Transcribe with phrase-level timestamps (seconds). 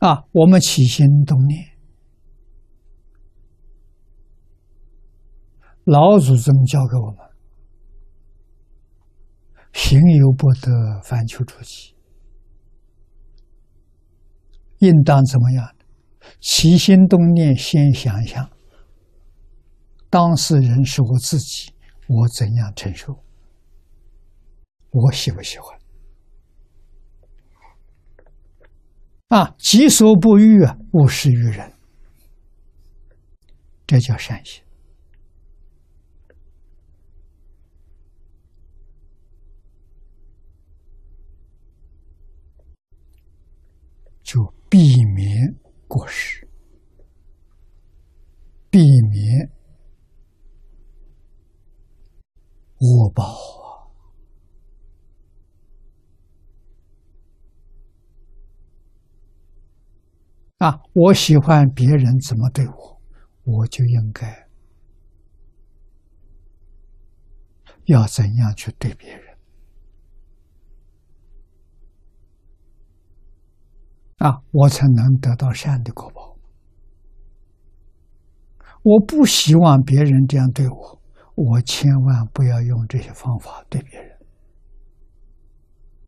[0.00, 1.76] 啊，我们起心动念，
[5.84, 7.18] 老祖宗教给我们：
[9.72, 11.94] 行有不得，反求诸己。
[14.78, 15.74] 应当怎么样？
[16.40, 18.48] 起心动念，先想一想，
[20.08, 21.72] 当事人是我自己，
[22.06, 23.24] 我怎样承受？
[24.90, 25.77] 我喜不喜欢？
[29.28, 31.70] 啊，己所不欲，勿施于人，
[33.86, 34.62] 这叫善心。
[44.22, 45.27] 就避免
[60.68, 60.82] 啊！
[60.92, 63.00] 我喜欢别人怎么对我，
[63.44, 64.48] 我就应该
[67.86, 69.38] 要怎样去对别人。
[74.18, 76.36] 啊，我才能得到善的果报。
[78.82, 81.00] 我不希望别人这样对我，
[81.34, 84.18] 我千万不要用这些方法对别人。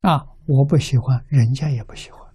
[0.03, 2.30] 啊，我不喜欢，人家也不喜欢，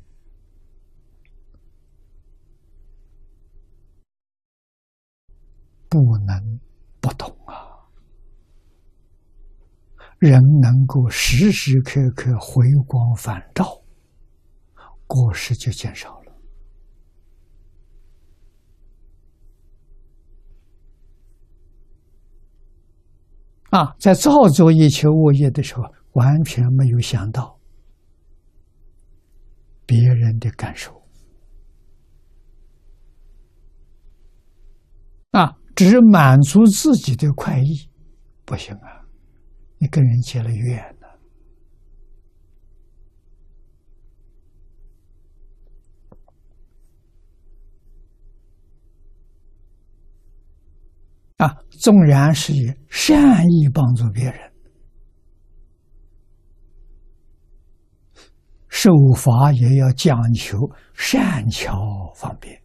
[5.95, 6.59] 不能
[6.99, 7.55] 不懂啊！
[10.19, 13.81] 人能够时时刻刻回光返照。
[15.07, 16.31] 过失就减少了
[23.69, 23.95] 啊！
[23.99, 27.57] 在造作一切恶业的时候，完全没有想到
[29.85, 30.91] 别人的感受
[35.31, 37.89] 啊，只满足自己的快意，
[38.45, 39.03] 不行啊！
[39.77, 40.95] 你跟人结了怨。
[51.37, 54.53] 啊，纵然是以善意帮助别人，
[58.69, 60.58] 受法也要讲求
[60.93, 61.75] 善巧
[62.15, 62.58] 方便，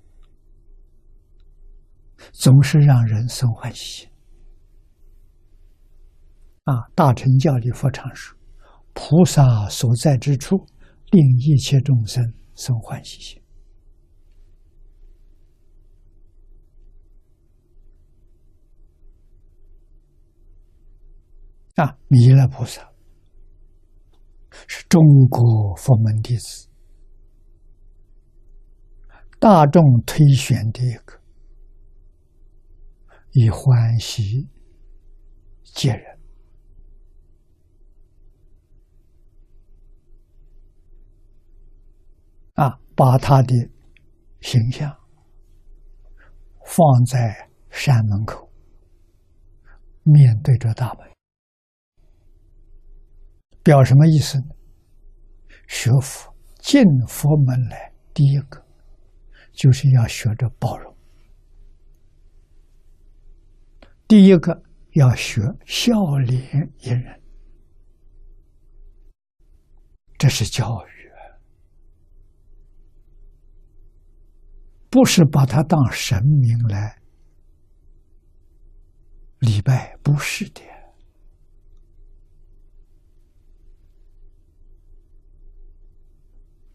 [2.33, 4.09] 总是让人生欢喜。
[6.65, 8.39] 啊，大乘教里佛常说
[8.95, 10.57] ：“菩萨所在之处，
[11.11, 13.41] 令一切众生生欢喜心。”
[21.77, 22.93] 啊，弥勒菩萨
[24.67, 26.69] 是中国佛门弟子，
[29.39, 31.20] 大众推选的一个，
[33.33, 34.49] 以欢喜
[35.63, 36.19] 接人
[42.55, 43.55] 啊，把他的
[44.41, 44.95] 形象
[46.67, 48.51] 放在山门口，
[50.03, 51.09] 面对着大门。
[53.63, 54.47] 表什么意思呢？
[55.69, 58.67] 学佛进佛门来，第一个
[59.53, 60.90] 就是要学着包容，
[64.11, 64.61] 第一个
[64.95, 67.23] 要学笑脸迎人，
[70.19, 71.11] 这是教育，
[74.91, 77.01] 不是把他当神明来
[79.39, 80.61] 礼拜，不是的。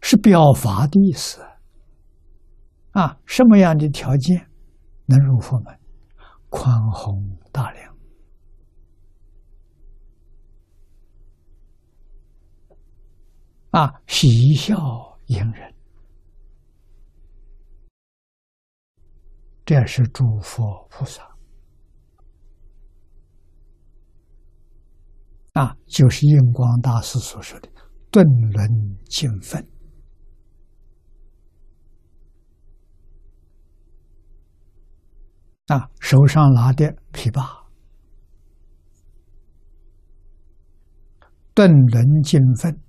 [0.00, 1.42] 是表法的意思
[2.92, 3.20] 啊！
[3.26, 4.48] 什么样的条件
[5.04, 5.78] 能入佛门？
[6.48, 7.96] 宽宏大量。
[13.70, 14.74] 啊，喜笑
[15.26, 15.74] 迎人，
[19.66, 21.22] 这是诸佛菩萨。
[25.52, 27.68] 啊，就是印光大师所说的
[28.10, 29.62] “顿轮尽分”。
[35.66, 37.64] 啊，手上拿的琵琶，
[41.54, 42.80] 顿轮精分，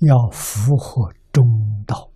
[0.00, 1.44] 要符合中
[1.86, 2.10] 道。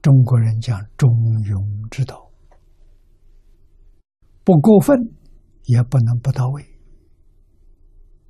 [0.00, 2.30] 中国人讲中庸之道，
[4.42, 4.98] 不过分，
[5.64, 6.62] 也不能不到位。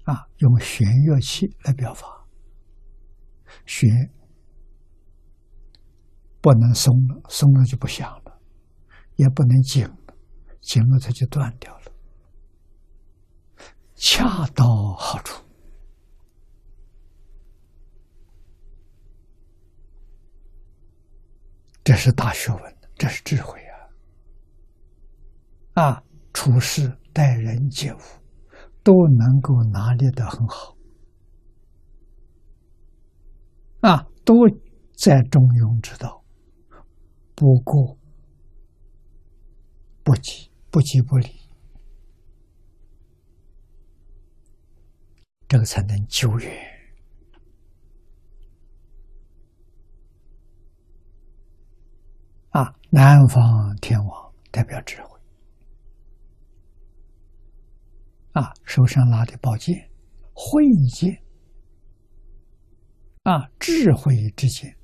[0.04, 2.26] 啊，用弦乐器来表法，
[3.64, 3.88] 弦
[6.42, 8.32] 不能松了，松了就不响了；
[9.14, 10.14] 也不能紧了，
[10.60, 11.92] 紧了它就断掉了。
[13.94, 14.64] 恰到
[14.98, 15.44] 好处，
[21.84, 23.60] 这是大学问，这是智慧
[25.74, 25.84] 啊！
[25.84, 26.02] 啊，
[26.32, 27.98] 处事待人接物
[28.82, 30.76] 都能够拿捏的很好。
[33.82, 34.34] 啊，都
[34.96, 36.21] 在中庸之道，
[37.42, 37.98] 不过
[40.04, 41.28] 不急，不急不离，
[45.48, 46.52] 这个才能久远。
[52.50, 55.18] 啊，南方天王代表智慧，
[58.34, 59.90] 啊，手上拿的宝剑，
[60.32, 60.62] 慧
[60.94, 61.20] 剑。
[63.24, 64.76] 啊，智慧之剑，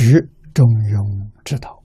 [0.00, 0.18] 取
[0.54, 1.84] 中庸之道。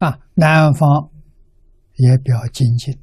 [0.00, 1.10] 啊，南方
[1.94, 2.94] 也表精进，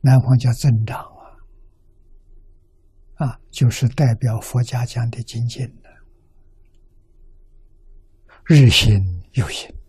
[0.00, 0.96] 南方叫增长。
[3.16, 5.90] 啊，啊就是代表佛家讲的精进的，
[8.44, 8.94] 日新
[9.32, 9.79] 又新。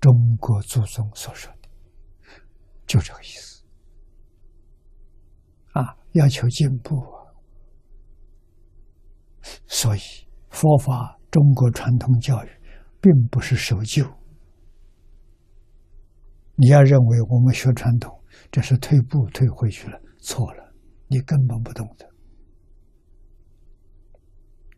[0.00, 1.68] 中国祖宗所说的，
[2.86, 3.62] 就这个意思。
[5.72, 6.96] 啊，要求进步，
[9.66, 10.00] 所以
[10.48, 12.48] 佛法中国传统教育
[13.00, 14.04] 并不是守旧。
[16.56, 20.00] 你要认为我们学传统，这是退步退回去了。
[20.18, 20.74] 错了，
[21.06, 22.06] 你根本不懂的。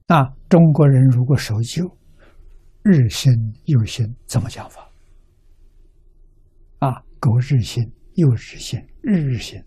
[0.06, 1.96] 那中国人如果守旧，
[2.82, 3.32] 日新
[3.64, 4.91] 又新，怎么讲法？
[6.82, 9.64] 啊，苟日新，又日新，日日新。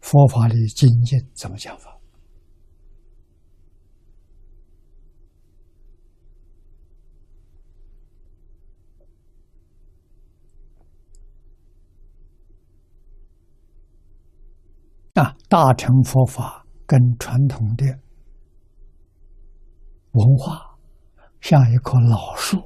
[0.00, 1.96] 佛法里精进怎么讲法？
[15.14, 17.86] 啊，大乘佛法跟传统的
[20.10, 20.76] 文化
[21.40, 22.58] 像一棵老树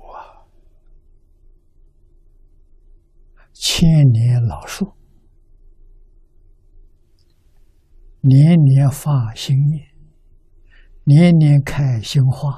[3.65, 4.93] 千年老树，
[8.21, 9.87] 年年发新叶，
[11.05, 12.53] 年年开新花，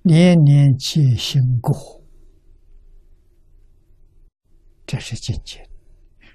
[0.00, 2.02] 年年结新果。
[4.86, 5.68] 这是境界，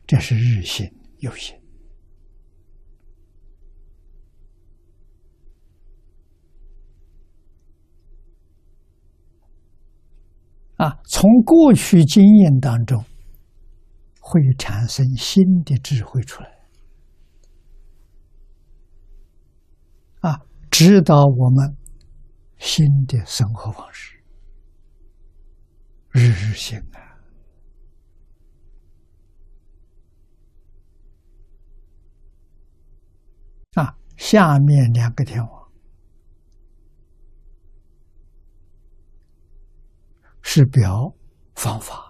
[0.05, 0.85] 这是日新
[1.21, 1.57] 又新。
[10.75, 13.03] 啊，从过去经验当中，
[14.29, 16.59] 会产生新的智慧出来，
[20.19, 21.75] 啊，指导我们
[22.59, 24.21] 新的生活方式，
[26.11, 27.01] 日日新啊！
[33.81, 35.71] 啊，下面两个天王。
[40.43, 41.15] 是表
[41.55, 42.08] 方法，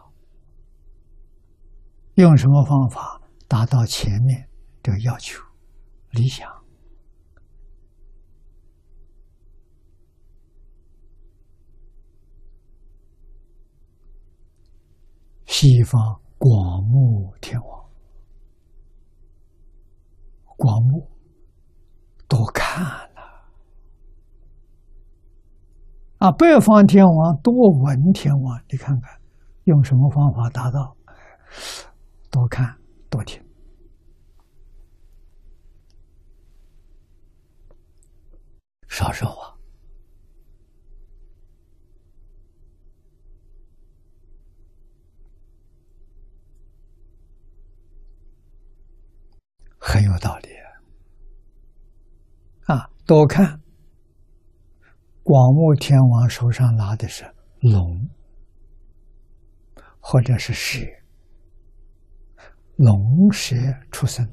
[2.22, 4.50] 用什么方法达到前面
[4.84, 5.42] 这个要求？
[6.12, 6.52] 理想，
[15.46, 17.90] 西方广目天王，
[20.58, 21.10] 广目
[22.28, 23.50] 多看了。
[26.18, 29.22] 啊，北方天王多闻天王，你看看
[29.64, 30.98] 用什么方法达到？
[32.31, 32.77] 多看
[33.09, 33.43] 多听，
[38.88, 39.57] 少说话，
[49.77, 50.50] 很有道理
[52.65, 52.89] 啊！
[53.05, 53.59] 多看。
[55.24, 57.24] 广目天王手上拿的是
[57.59, 58.09] 龙，
[60.00, 60.79] 或者是蛇，
[62.79, 63.57] 龙蛇
[63.91, 64.25] 出生，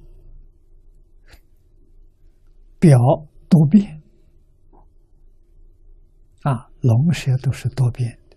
[2.79, 2.97] 表
[3.49, 4.01] 多变。
[6.43, 8.09] 啊，龙蛇都是多变。
[8.31, 8.37] 的。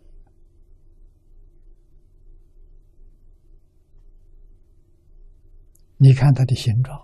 [5.98, 7.00] 你看它的形状，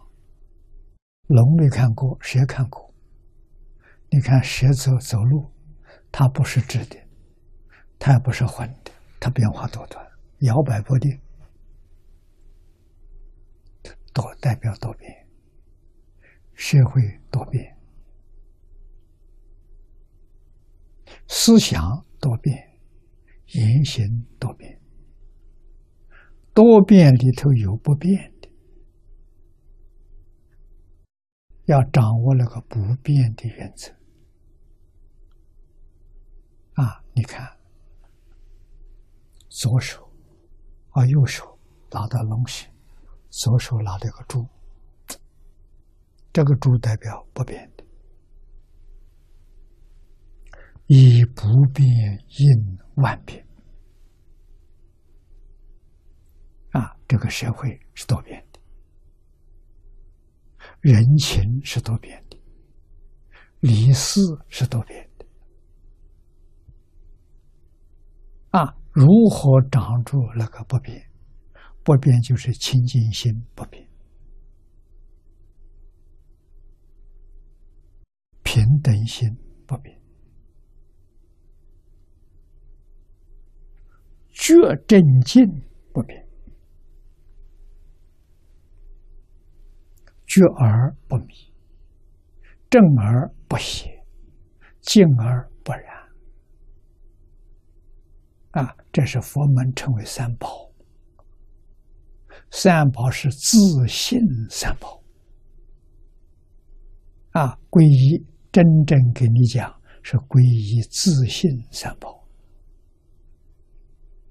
[1.28, 2.92] 龙没看过，蛇看过。
[4.10, 5.52] 你看蛇走走路，
[6.12, 6.98] 它不是直的，
[8.00, 10.04] 它也不是横的，它变化多端，
[10.40, 11.22] 摇摆不定，
[14.16, 15.28] 多代表多变，
[16.54, 17.78] 社会多变，
[21.28, 22.80] 思想多变，
[23.48, 24.80] 言行多变，
[26.54, 28.50] 多变里头有不变的。
[31.66, 33.92] 要掌握那个不变的原则
[36.76, 37.04] 啊！
[37.14, 37.58] 你看，
[39.50, 40.10] 左手
[40.92, 41.60] 啊，右手
[41.92, 42.70] 拿的东西，
[43.38, 44.48] 左手拿了个珠，
[46.32, 47.84] 这个珠代表不变的，
[50.88, 51.86] 以不变
[52.30, 53.46] 应万变
[56.72, 56.96] 啊！
[57.10, 58.60] 这个社会是多变的。
[60.80, 62.40] 人情是多变的，
[63.60, 65.26] 理事是多变的，
[68.52, 71.06] 啊，如何长住那个不变？
[71.86, 73.88] 不变就是清净心不变，
[78.42, 79.30] 平等心
[79.68, 80.02] 不变，
[84.32, 84.56] 觉
[84.88, 85.46] 正静
[85.94, 86.28] 不变。
[90.26, 91.54] 觉而不迷，
[92.68, 94.04] 正而不邪，
[94.82, 95.86] 静而不染。
[98.54, 100.65] 啊，这是佛门称为三宝。
[102.52, 105.04] 三宝是自信三宝。
[107.32, 112.26] 啊，皈依真正给你讲是皈依自信三宝。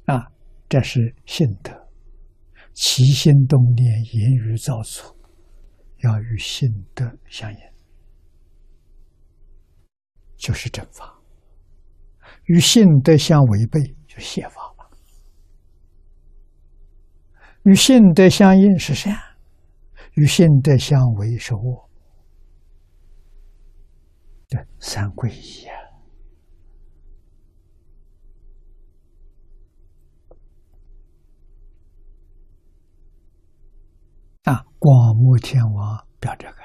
[0.06, 0.32] 啊，
[0.68, 1.70] 这是信德，
[2.72, 5.14] 起心动念，言语造作。
[5.98, 7.58] 要与信德相应，
[10.36, 11.22] 就是正法；
[12.44, 14.60] 与信德相违背，就邪法
[17.64, 19.16] 与性德相应是善，
[20.14, 21.88] 与性德相违是恶。
[24.48, 25.66] 对，三归一
[34.44, 34.52] 啊！
[34.52, 36.63] 啊，广目天王表这个。